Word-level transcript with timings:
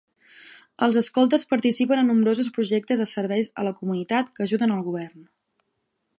Els 0.85 0.95
escoltes 1.01 1.45
participen 1.51 2.01
en 2.03 2.09
nombrosos 2.13 2.49
projectes 2.57 3.05
de 3.05 3.07
serveis 3.11 3.53
a 3.61 3.67
la 3.69 3.75
comunitat 3.83 4.35
que 4.39 4.47
ajuden 4.49 4.79
al 4.79 4.85
govern. 4.91 5.25